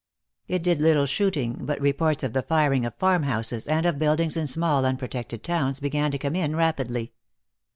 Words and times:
It 0.47 0.63
did 0.63 0.79
little 0.79 1.05
shooting, 1.05 1.59
but 1.63 1.79
reports 1.79 2.23
of 2.23 2.33
the 2.33 2.41
firing 2.41 2.87
of 2.87 2.95
farmhouses 2.95 3.67
and 3.67 3.85
of 3.85 3.99
buildings 3.99 4.35
in 4.35 4.47
small, 4.47 4.83
unprotected 4.83 5.43
towns 5.43 5.79
began 5.79 6.09
to 6.09 6.17
come 6.17 6.35
in 6.35 6.55
rapidly. 6.55 7.13